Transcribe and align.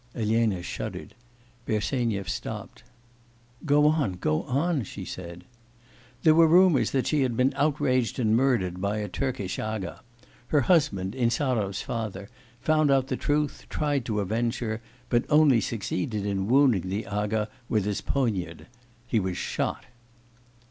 Elena 0.15 0.63
shuddered. 0.63 1.13
Bersenyev 1.67 2.27
stopped. 2.27 2.81
'Go 3.67 3.85
on, 3.85 4.13
go 4.13 4.41
on,' 4.45 4.81
she 4.83 5.05
said. 5.05 5.43
'There 6.23 6.33
were 6.33 6.47
rumours 6.47 6.89
that 6.89 7.05
she 7.05 7.21
had 7.21 7.37
been 7.37 7.53
outraged 7.55 8.17
and 8.17 8.35
murdered 8.35 8.81
by 8.81 8.97
a 8.97 9.07
Turkish 9.07 9.59
aga; 9.59 10.01
her 10.47 10.61
husband, 10.61 11.13
Insarov's 11.13 11.83
father, 11.83 12.29
found 12.59 12.89
out 12.89 13.09
the 13.09 13.15
truth, 13.15 13.67
tried 13.69 14.03
to 14.05 14.21
avenge 14.21 14.57
her, 14.57 14.81
but 15.07 15.23
only 15.29 15.61
succeeded 15.61 16.25
in 16.25 16.47
wounding 16.47 16.89
the 16.89 17.05
aga 17.05 17.47
with 17.69 17.85
his 17.85 18.01
poniard.... 18.01 18.65
He 19.05 19.19
was 19.19 19.37
shot. 19.37 19.85